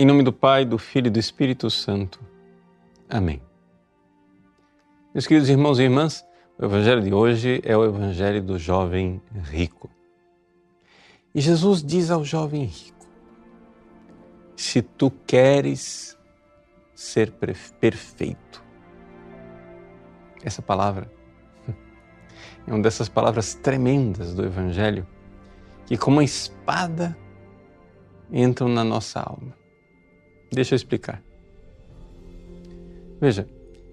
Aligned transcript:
Em 0.00 0.06
nome 0.06 0.22
do 0.22 0.32
Pai, 0.32 0.64
do 0.64 0.78
Filho 0.78 1.08
e 1.08 1.10
do 1.10 1.18
Espírito 1.18 1.68
Santo. 1.68 2.18
Amém. 3.06 3.42
Meus 5.12 5.26
queridos 5.26 5.50
irmãos 5.50 5.78
e 5.78 5.82
irmãs, 5.82 6.24
o 6.58 6.64
Evangelho 6.64 7.02
de 7.02 7.12
hoje 7.12 7.60
é 7.62 7.76
o 7.76 7.84
Evangelho 7.84 8.42
do 8.42 8.58
jovem 8.58 9.20
rico. 9.44 9.90
E 11.34 11.40
Jesus 11.42 11.82
diz 11.82 12.10
ao 12.10 12.24
jovem 12.24 12.64
rico: 12.64 13.06
Se 14.56 14.80
tu 14.80 15.10
queres 15.26 16.16
ser 16.94 17.30
perfeito, 17.32 18.64
essa 20.42 20.62
palavra 20.62 21.12
é 22.66 22.72
uma 22.72 22.82
dessas 22.82 23.08
palavras 23.08 23.54
tremendas 23.54 24.34
do 24.34 24.44
Evangelho 24.44 25.06
que, 25.86 25.96
como 25.96 26.16
uma 26.16 26.24
espada, 26.24 27.16
entram 28.32 28.68
na 28.68 28.84
nossa 28.84 29.20
alma. 29.20 29.54
Deixa 30.52 30.74
eu 30.74 30.76
explicar. 30.76 31.22
Veja, 33.20 33.46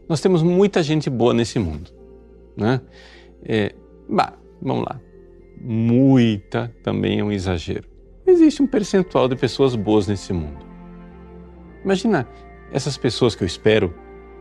nós 0.08 0.22
temos 0.22 0.42
muita 0.42 0.82
gente 0.82 1.10
boa 1.10 1.34
nesse 1.34 1.60
mundo, 1.60 1.92
né? 2.56 2.82
É, 3.44 3.76
bah, 4.08 4.34
vamos 4.62 4.86
lá. 4.86 5.00
Muita 5.60 6.74
também 6.84 7.20
é 7.20 7.24
um 7.24 7.32
exagero. 7.32 7.88
Existe 8.26 8.62
um 8.62 8.68
percentual 8.68 9.28
de 9.28 9.36
pessoas 9.36 9.76
boas 9.76 10.08
nesse 10.08 10.32
mundo. 10.34 10.66
Imagina 11.84 12.28
essas 12.72 12.98
pessoas 12.98 13.36
que 13.36 13.44
eu 13.44 13.48
espero 13.48 13.94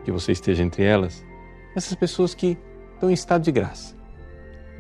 que 0.05 0.13
você 0.13 0.33
esteja 0.33 0.63
entre 0.63 0.85
elas, 0.85 1.25
essas 1.75 1.95
pessoas 1.95 2.35
que 2.35 2.57
estão 2.97 3.11
em 3.11 3.15
estado 3.15 3.43
de 3.43 3.53
graça. 3.53 3.95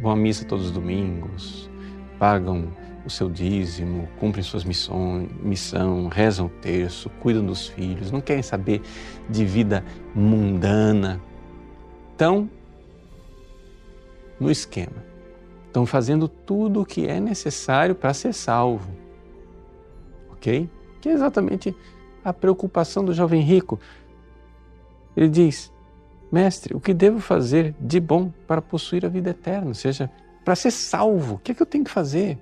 Vão 0.00 0.10
à 0.10 0.16
missa 0.16 0.44
todos 0.44 0.66
os 0.66 0.70
domingos, 0.72 1.70
pagam 2.18 2.68
o 3.04 3.10
seu 3.10 3.30
dízimo, 3.30 4.08
cumprem 4.18 4.42
suas 4.42 4.64
missões, 4.64 5.30
missão, 5.40 6.08
rezam 6.08 6.46
o 6.46 6.48
terço, 6.48 7.08
cuidam 7.20 7.46
dos 7.46 7.68
filhos, 7.68 8.10
não 8.10 8.20
querem 8.20 8.42
saber 8.42 8.82
de 9.30 9.44
vida 9.44 9.84
mundana. 10.14 11.20
Estão 12.12 12.50
no 14.40 14.50
esquema. 14.50 15.04
Estão 15.66 15.86
fazendo 15.86 16.26
tudo 16.26 16.80
o 16.80 16.86
que 16.86 17.06
é 17.06 17.20
necessário 17.20 17.94
para 17.94 18.12
ser 18.12 18.32
salvo. 18.32 18.90
Ok? 20.32 20.68
Que 21.00 21.10
é 21.10 21.12
exatamente 21.12 21.76
a 22.24 22.32
preocupação 22.32 23.04
do 23.04 23.14
jovem 23.14 23.40
rico. 23.40 23.78
Ele 25.16 25.28
diz: 25.28 25.72
Mestre, 26.30 26.74
o 26.74 26.80
que 26.80 26.92
devo 26.92 27.20
fazer 27.20 27.74
de 27.80 28.00
bom 28.00 28.32
para 28.46 28.60
possuir 28.60 29.06
a 29.06 29.08
vida 29.08 29.30
eterna? 29.30 29.68
Ou 29.68 29.74
seja, 29.74 30.10
para 30.44 30.54
ser 30.54 30.70
salvo, 30.70 31.34
o 31.34 31.38
que 31.38 31.52
é 31.52 31.54
que 31.54 31.62
eu 31.62 31.66
tenho 31.66 31.84
que 31.84 31.90
fazer? 31.90 32.38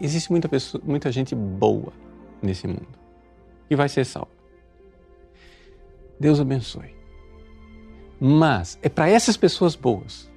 existe 0.00 0.30
muita, 0.30 0.48
pessoa, 0.48 0.82
muita 0.84 1.10
gente 1.10 1.34
boa 1.34 1.92
nesse 2.40 2.66
mundo 2.66 2.98
que 3.68 3.76
vai 3.76 3.88
ser 3.88 4.04
salva. 4.04 4.30
Deus 6.18 6.40
abençoe. 6.40 6.96
Mas 8.20 8.78
é 8.82 8.88
para 8.88 9.08
essas 9.08 9.36
pessoas 9.36 9.76
boas, 9.76 10.30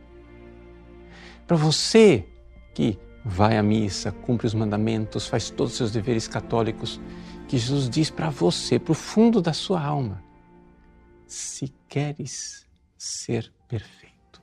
para 1.48 1.58
você 1.58 2.26
que 2.73 3.00
vai 3.23 3.58
à 3.58 3.64
missa, 3.64 4.12
cumpre 4.12 4.45
os 4.45 4.54
mandamentos, 4.54 5.28
faz 5.28 5.50
todos 5.50 5.73
os 5.73 5.78
seus 5.78 5.92
deveres 5.92 6.28
católicos, 6.28 7.00
que 7.48 7.58
Jesus 7.58 7.89
diz 7.89 8.09
para 8.09 8.30
você, 8.30 8.78
para 8.78 8.92
o 8.92 8.95
fundo 8.95 9.42
da 9.42 9.54
sua 9.54 9.82
alma: 9.82 10.22
se 11.32 11.74
queres 11.88 12.68
ser 12.98 13.54
perfeito. 13.68 14.42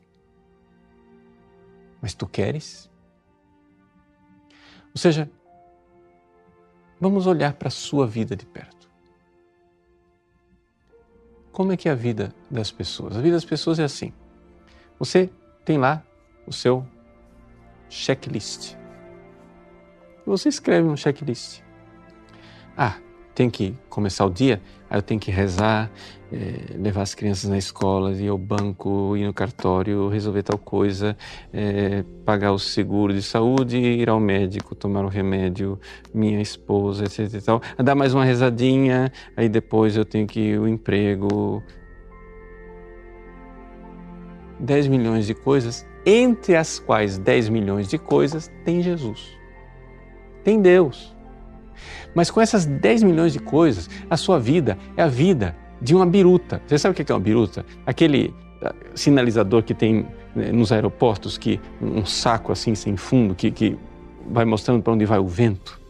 Mas 2.00 2.14
tu 2.14 2.26
queres? 2.26 2.90
Ou 4.94 4.96
seja, 4.96 5.30
vamos 6.98 7.26
olhar 7.26 7.52
para 7.54 7.68
a 7.68 7.70
sua 7.70 8.06
vida 8.06 8.34
de 8.34 8.46
perto. 8.46 8.88
Como 11.52 11.72
é 11.72 11.76
que 11.76 11.88
é 11.88 11.92
a 11.92 11.94
vida 11.94 12.34
das 12.50 12.70
pessoas? 12.70 13.16
A 13.16 13.20
vida 13.20 13.36
das 13.36 13.44
pessoas 13.44 13.78
é 13.78 13.84
assim. 13.84 14.12
Você 14.98 15.30
tem 15.64 15.76
lá 15.76 16.02
o 16.46 16.52
seu 16.52 16.86
checklist. 17.90 18.76
Você 20.24 20.48
escreve 20.48 20.88
um 20.88 20.96
checklist. 20.96 21.62
Ah, 22.76 22.98
tem 23.38 23.48
que 23.48 23.72
começar 23.88 24.26
o 24.26 24.30
dia, 24.30 24.60
aí 24.90 24.98
eu 24.98 25.02
tenho 25.02 25.20
que 25.20 25.30
rezar, 25.30 25.88
é, 26.32 26.76
levar 26.76 27.02
as 27.02 27.14
crianças 27.14 27.48
na 27.48 27.56
escola, 27.56 28.10
ir 28.10 28.26
ao 28.26 28.36
banco, 28.36 29.16
ir 29.16 29.24
no 29.24 29.32
cartório, 29.32 30.08
resolver 30.08 30.42
tal 30.42 30.58
coisa, 30.58 31.16
é, 31.52 32.02
pagar 32.24 32.50
o 32.50 32.58
seguro 32.58 33.14
de 33.14 33.22
saúde, 33.22 33.78
ir 33.78 34.10
ao 34.10 34.18
médico, 34.18 34.74
tomar 34.74 35.04
o 35.04 35.08
remédio, 35.08 35.78
minha 36.12 36.40
esposa, 36.40 37.04
etc 37.04 37.40
tal. 37.40 37.62
Dar 37.78 37.94
mais 37.94 38.12
uma 38.12 38.24
rezadinha, 38.24 39.12
aí 39.36 39.48
depois 39.48 39.96
eu 39.96 40.04
tenho 40.04 40.26
que 40.26 40.40
ir 40.40 40.58
ao 40.58 40.66
emprego. 40.66 41.62
10 44.58 44.88
milhões 44.88 45.28
de 45.28 45.34
coisas, 45.34 45.86
entre 46.04 46.56
as 46.56 46.80
quais 46.80 47.18
10 47.18 47.50
milhões 47.50 47.86
de 47.86 47.98
coisas 47.98 48.50
tem 48.64 48.82
Jesus. 48.82 49.30
Tem 50.42 50.60
Deus. 50.60 51.16
Mas 52.14 52.30
com 52.30 52.40
essas 52.40 52.64
10 52.64 53.02
milhões 53.02 53.32
de 53.32 53.38
coisas, 53.38 53.88
a 54.08 54.16
sua 54.16 54.38
vida 54.38 54.78
é 54.96 55.02
a 55.02 55.08
vida 55.08 55.56
de 55.80 55.94
uma 55.94 56.06
biruta. 56.06 56.60
Você 56.66 56.78
sabe 56.78 56.92
o 56.92 57.04
que 57.04 57.10
é 57.10 57.14
uma 57.14 57.20
biruta? 57.20 57.64
Aquele 57.86 58.34
ah, 58.62 58.74
sinalizador 58.94 59.62
que 59.62 59.74
tem 59.74 60.06
né, 60.34 60.50
nos 60.52 60.72
aeroportos, 60.72 61.38
que 61.38 61.60
um 61.80 62.04
saco 62.04 62.52
assim 62.52 62.74
sem 62.74 62.96
fundo, 62.96 63.34
que, 63.34 63.50
que 63.50 63.78
vai 64.28 64.44
mostrando 64.44 64.82
para 64.82 64.92
onde 64.92 65.04
vai 65.04 65.18
o 65.18 65.26
vento. 65.26 65.80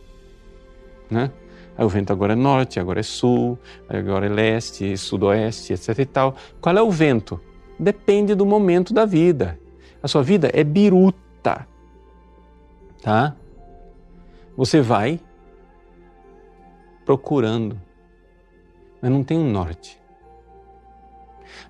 Né? 1.11 1.31
Aí 1.77 1.85
o 1.85 1.89
vento 1.89 2.13
agora 2.13 2.33
é 2.33 2.37
norte, 2.37 2.81
agora 2.81 3.01
é 3.01 3.03
sul, 3.03 3.59
agora 3.89 4.27
é 4.27 4.29
leste, 4.29 4.97
sudoeste, 4.97 5.73
etc 5.73 5.99
e 5.99 6.05
tal. 6.05 6.37
Qual 6.61 6.77
é 6.77 6.83
o 6.83 6.91
vento? 6.91 7.41
Depende 7.79 8.35
do 8.35 8.45
momento 8.45 8.93
da 8.93 9.05
vida. 9.05 9.59
A 10.03 10.09
sua 10.09 10.23
vida 10.23 10.51
é 10.53 10.63
biruta, 10.65 11.67
tá? 13.01 13.37
Você 14.57 14.81
vai 14.81 15.21
procurando, 17.09 17.81
mas 19.01 19.11
não 19.11 19.25
tem 19.25 19.39
um 19.39 19.51
norte. 19.51 19.99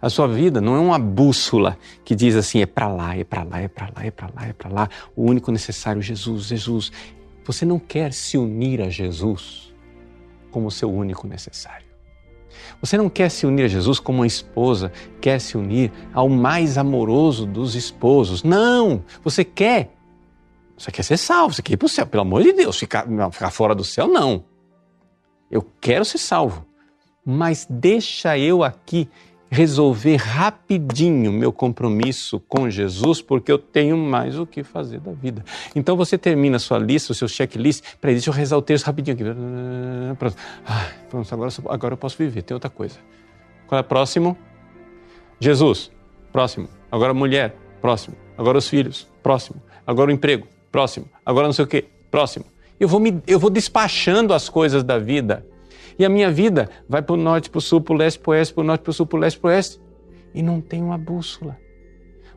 A 0.02 0.10
sua 0.10 0.26
vida 0.26 0.60
não 0.60 0.74
é 0.74 0.80
uma 0.80 0.98
bússola 0.98 1.78
que 2.04 2.16
diz 2.16 2.34
assim: 2.34 2.60
é 2.60 2.66
para 2.66 2.88
lá, 2.88 3.16
é 3.16 3.22
para 3.22 3.44
lá, 3.44 3.60
é 3.60 3.68
para 3.68 3.86
lá, 3.86 4.04
é 4.04 4.10
para 4.10 4.30
lá, 4.34 4.46
é 4.48 4.52
para 4.52 4.68
lá. 4.68 4.88
O 5.14 5.22
único 5.22 5.52
necessário, 5.52 6.02
Jesus, 6.02 6.46
Jesus. 6.46 6.90
Você 7.44 7.64
não 7.64 7.78
quer 7.78 8.12
se 8.12 8.36
unir 8.36 8.82
a 8.82 8.90
Jesus 8.90 9.72
como 10.50 10.72
seu 10.72 10.92
único 10.92 11.28
necessário. 11.28 11.86
Você 12.80 12.98
não 12.98 13.08
quer 13.08 13.30
se 13.30 13.46
unir 13.46 13.62
a 13.62 13.68
Jesus 13.68 14.00
como 14.00 14.18
uma 14.18 14.26
esposa 14.26 14.90
quer 15.20 15.40
se 15.40 15.56
unir 15.56 15.92
ao 16.12 16.28
mais 16.28 16.76
amoroso 16.76 17.46
dos 17.46 17.76
esposos. 17.76 18.42
Não! 18.42 19.04
Você 19.22 19.44
quer. 19.44 19.94
Você 20.76 20.90
quer 20.90 21.04
ser 21.04 21.16
salvo, 21.16 21.54
você 21.54 21.62
quer 21.62 21.74
ir 21.74 21.76
para 21.76 21.86
o 21.86 21.88
céu. 21.88 22.06
Pelo 22.06 22.22
amor 22.22 22.42
de 22.42 22.52
Deus, 22.52 22.76
ficar, 22.76 23.06
ficar 23.30 23.50
fora 23.52 23.72
do 23.72 23.84
céu, 23.84 24.08
não. 24.08 24.44
Eu 25.50 25.66
quero 25.80 26.04
ser 26.04 26.18
salvo, 26.18 26.66
mas 27.24 27.66
deixa 27.68 28.38
eu 28.38 28.62
aqui 28.62 29.08
resolver 29.50 30.16
rapidinho 30.16 31.32
meu 31.32 31.52
compromisso 31.52 32.38
com 32.40 32.68
Jesus, 32.68 33.22
porque 33.22 33.50
eu 33.50 33.58
tenho 33.58 33.96
mais 33.96 34.38
o 34.38 34.46
que 34.46 34.62
fazer 34.62 35.00
da 35.00 35.12
vida. 35.12 35.44
Então 35.74 35.96
você 35.96 36.18
termina 36.18 36.56
a 36.56 36.60
sua 36.60 36.78
lista, 36.78 37.12
o 37.12 37.14
seu 37.14 37.28
checklist, 37.28 37.82
para 38.00 38.10
deixa 38.10 38.28
eu 38.28 38.34
rezar 38.34 38.56
o 38.56 38.62
texto 38.62 38.84
rapidinho 38.84 39.14
aqui. 39.14 39.24
Pronto, 40.18 40.36
ah, 40.66 40.90
pronto 41.08 41.34
agora, 41.34 41.50
agora 41.68 41.94
eu 41.94 41.98
posso 41.98 42.16
viver, 42.18 42.42
tem 42.42 42.54
outra 42.54 42.70
coisa. 42.70 42.98
Qual 43.66 43.78
é 43.78 43.80
o 43.80 43.84
próximo? 43.84 44.36
Jesus, 45.40 45.90
próximo. 46.32 46.68
Agora 46.90 47.12
a 47.12 47.14
mulher, 47.14 47.56
próximo. 47.80 48.16
Agora 48.36 48.58
os 48.58 48.68
filhos, 48.68 49.08
próximo. 49.22 49.62
Agora 49.86 50.10
o 50.10 50.12
emprego, 50.12 50.46
próximo. 50.70 51.08
Agora 51.24 51.46
não 51.46 51.52
sei 51.52 51.64
o 51.64 51.68
quê, 51.68 51.86
próximo. 52.10 52.44
Eu 52.78 52.88
vou, 52.88 53.00
me, 53.00 53.22
eu 53.26 53.38
vou 53.38 53.50
despachando 53.50 54.32
as 54.32 54.48
coisas 54.48 54.84
da 54.84 54.98
vida. 54.98 55.44
E 55.98 56.04
a 56.04 56.08
minha 56.08 56.30
vida 56.30 56.70
vai 56.88 57.02
para 57.02 57.14
o 57.14 57.16
norte, 57.16 57.50
para 57.50 57.58
o 57.58 57.60
sul, 57.60 57.80
para 57.80 57.94
o 57.94 57.96
leste, 57.96 58.20
para 58.20 58.30
o 58.30 58.32
oeste, 58.34 58.54
para 58.54 58.62
o 58.62 58.64
norte, 58.64 58.82
para 58.82 58.90
o 58.90 58.94
sul, 58.94 59.06
para 59.06 59.16
o 59.16 59.20
leste, 59.20 59.40
para 59.40 59.48
o 59.48 59.50
oeste. 59.50 59.80
E 60.32 60.42
não 60.42 60.60
tem 60.60 60.82
uma 60.82 60.96
bússola. 60.96 61.56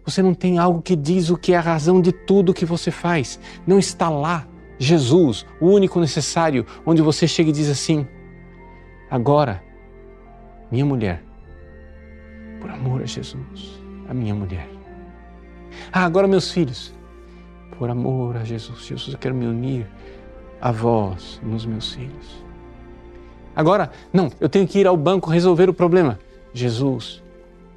Você 0.04 0.22
não 0.22 0.34
tem 0.34 0.58
algo 0.58 0.82
que 0.82 0.96
diz 0.96 1.30
o 1.30 1.38
que 1.38 1.54
é 1.54 1.58
a 1.58 1.62
razão 1.62 2.02
de 2.02 2.12
tudo 2.12 2.54
que 2.54 2.66
você 2.66 2.90
faz. 2.90 3.40
Não 3.68 3.78
está 3.78 4.10
lá 4.10 4.48
Jesus, 4.80 5.46
o 5.60 5.68
único 5.68 6.00
necessário, 6.00 6.66
onde 6.84 7.04
você 7.04 7.28
chega 7.28 7.52
e 7.52 7.54
diz 7.54 7.70
assim: 7.70 8.08
agora, 9.12 9.64
minha 10.72 10.84
mulher, 10.84 11.24
por 12.60 12.72
amor 12.72 13.04
a 13.04 13.06
Jesus, 13.06 13.80
a 14.10 14.14
minha 14.14 14.34
mulher. 14.34 14.68
Ah, 15.94 16.04
agora 16.04 16.28
meus 16.28 16.52
filhos, 16.52 16.92
por 17.78 17.92
amor 17.92 18.38
a 18.38 18.44
Jesus, 18.44 18.80
Jesus, 18.88 19.14
eu 19.14 19.20
quero 19.20 19.36
me 19.36 19.46
unir 19.46 19.86
a 20.62 20.72
vós 20.72 21.42
nos 21.44 21.66
meus 21.66 21.94
filhos. 21.94 22.44
Agora, 23.56 23.92
não, 24.14 24.32
eu 24.40 24.48
tenho 24.48 24.68
que 24.68 24.80
ir 24.80 24.88
ao 24.88 24.96
banco 24.96 25.30
resolver 25.30 25.70
o 25.70 25.74
problema. 25.74 26.20
Jesus, 26.54 27.22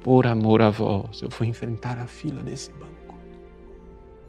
por 0.03 0.27
amor 0.27 0.61
a 0.61 0.69
vós, 0.69 1.21
eu 1.21 1.29
vou 1.29 1.47
enfrentar 1.47 1.97
a 1.97 2.05
fila 2.05 2.41
desse 2.43 2.71
banco. 2.71 3.15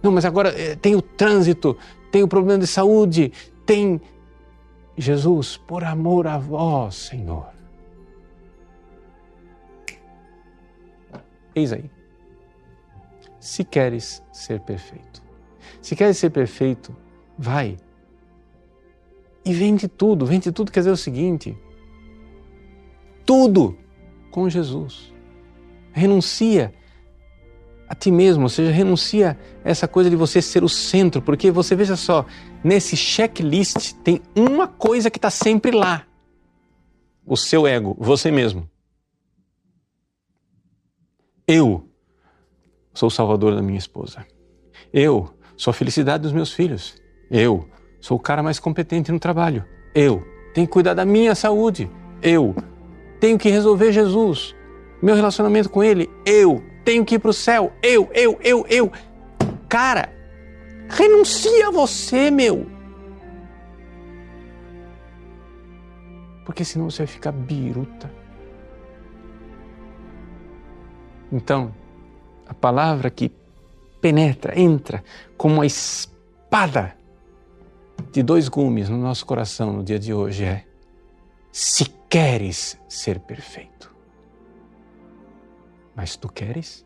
Não, 0.02 0.10
mas 0.10 0.24
agora 0.24 0.48
eh, 0.58 0.74
tem 0.76 0.94
o 0.94 1.02
trânsito, 1.02 1.76
tem 2.10 2.22
o 2.22 2.28
problema 2.28 2.60
de 2.60 2.66
saúde, 2.66 3.32
tem. 3.64 4.00
Jesus, 4.98 5.58
por 5.58 5.84
amor 5.84 6.26
a 6.26 6.38
vós, 6.38 6.94
Senhor. 6.94 7.48
Eis 11.54 11.72
aí. 11.72 11.90
Se 13.38 13.62
queres 13.62 14.22
ser 14.32 14.60
perfeito. 14.60 15.22
Se 15.82 15.94
queres 15.94 16.16
ser 16.16 16.30
perfeito, 16.30 16.96
vai 17.36 17.76
e 19.46 19.52
vende 19.54 19.86
tudo. 19.86 20.26
Vende 20.26 20.50
tudo 20.50 20.72
quer 20.72 20.80
dizer 20.80 20.90
o 20.90 20.96
seguinte: 20.96 21.56
tudo 23.24 23.78
com 24.30 24.50
Jesus. 24.50 25.14
Renuncia 25.92 26.74
a 27.88 27.94
ti 27.94 28.10
mesmo, 28.10 28.42
ou 28.42 28.48
seja, 28.48 28.72
renuncia 28.72 29.38
a 29.64 29.70
essa 29.70 29.86
coisa 29.86 30.10
de 30.10 30.16
você 30.16 30.42
ser 30.42 30.64
o 30.64 30.68
centro, 30.68 31.22
porque 31.22 31.52
você 31.52 31.76
veja 31.76 31.94
só, 31.94 32.26
nesse 32.62 32.96
checklist 32.96 33.92
tem 34.02 34.20
uma 34.34 34.66
coisa 34.66 35.08
que 35.08 35.18
está 35.18 35.30
sempre 35.30 35.70
lá: 35.70 36.04
o 37.24 37.36
seu 37.36 37.66
ego, 37.66 37.96
você 37.98 38.32
mesmo. 38.32 38.68
Eu 41.46 41.88
sou 42.92 43.06
o 43.06 43.10
salvador 43.10 43.54
da 43.54 43.62
minha 43.62 43.78
esposa. 43.78 44.26
Eu 44.92 45.32
sou 45.56 45.70
a 45.70 45.74
felicidade 45.74 46.24
dos 46.24 46.32
meus 46.32 46.52
filhos. 46.52 46.96
Eu 47.30 47.68
sou 48.00 48.16
o 48.16 48.20
cara 48.20 48.42
mais 48.42 48.58
competente 48.58 49.10
no 49.12 49.18
trabalho. 49.18 49.64
Eu 49.94 50.26
tenho 50.54 50.66
que 50.66 50.72
cuidar 50.72 50.94
da 50.94 51.04
minha 51.04 51.34
saúde. 51.34 51.90
Eu 52.22 52.54
tenho 53.20 53.38
que 53.38 53.48
resolver 53.48 53.92
Jesus, 53.92 54.54
meu 55.02 55.14
relacionamento 55.14 55.68
com 55.68 55.82
Ele. 55.82 56.10
Eu 56.24 56.62
tenho 56.84 57.04
que 57.04 57.16
ir 57.16 57.18
para 57.18 57.30
o 57.30 57.34
céu. 57.34 57.72
Eu, 57.82 58.08
eu, 58.14 58.38
eu, 58.42 58.64
eu. 58.68 58.92
Cara, 59.68 60.12
renuncia 60.88 61.68
a 61.68 61.70
você, 61.70 62.30
meu. 62.30 62.66
Porque 66.44 66.64
senão 66.64 66.88
você 66.88 66.98
vai 66.98 67.06
ficar 67.08 67.32
biruta. 67.32 68.10
Então, 71.32 71.74
a 72.48 72.54
palavra 72.54 73.10
que 73.10 73.32
penetra, 74.00 74.58
entra 74.58 75.02
como 75.36 75.54
uma 75.54 75.66
espada 75.66 76.94
de 78.16 78.22
dois 78.22 78.48
gumes 78.48 78.88
no 78.88 78.96
nosso 78.96 79.26
coração 79.26 79.74
no 79.74 79.84
dia 79.84 79.98
de 79.98 80.14
hoje 80.14 80.42
é: 80.42 80.64
se 81.52 81.84
queres 82.08 82.80
ser 82.88 83.20
perfeito. 83.20 83.94
Mas 85.94 86.16
tu 86.16 86.26
queres? 86.26 86.82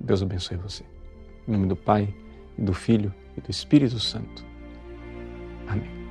Deus 0.00 0.22
abençoe 0.22 0.56
você. 0.56 0.84
Em 1.46 1.52
nome 1.52 1.68
do 1.68 1.76
Pai, 1.76 2.12
e 2.58 2.62
do 2.62 2.74
Filho 2.74 3.14
e 3.36 3.40
do 3.40 3.48
Espírito 3.48 4.00
Santo. 4.00 4.44
Amém. 5.68 6.03